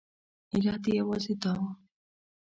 [0.53, 1.61] علت یې یوازې دا و.